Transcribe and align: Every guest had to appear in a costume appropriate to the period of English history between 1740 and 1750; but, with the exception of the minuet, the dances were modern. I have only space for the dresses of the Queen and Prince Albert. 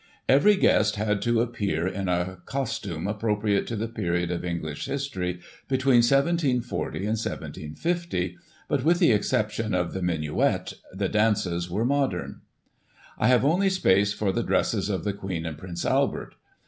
Every 0.27 0.55
guest 0.55 0.95
had 0.95 1.21
to 1.21 1.41
appear 1.41 1.85
in 1.87 2.09
a 2.09 2.39
costume 2.47 3.05
appropriate 3.05 3.67
to 3.67 3.75
the 3.75 3.87
period 3.87 4.31
of 4.31 4.43
English 4.43 4.85
history 4.87 5.41
between 5.67 5.97
1740 5.97 6.97
and 6.97 7.07
1750; 7.09 8.35
but, 8.67 8.83
with 8.83 8.97
the 8.97 9.11
exception 9.11 9.75
of 9.75 9.93
the 9.93 10.01
minuet, 10.01 10.73
the 10.91 11.07
dances 11.07 11.69
were 11.69 11.85
modern. 11.85 12.41
I 13.19 13.27
have 13.27 13.45
only 13.45 13.69
space 13.69 14.11
for 14.11 14.31
the 14.31 14.41
dresses 14.41 14.89
of 14.89 15.03
the 15.03 15.13
Queen 15.13 15.45
and 15.45 15.55
Prince 15.55 15.85
Albert. 15.85 16.33